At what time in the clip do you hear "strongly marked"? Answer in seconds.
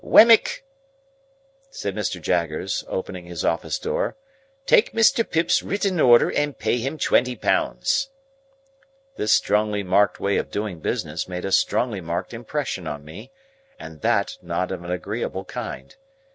9.31-10.19, 11.51-12.33